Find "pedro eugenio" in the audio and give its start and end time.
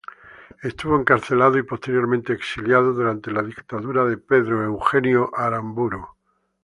4.17-5.29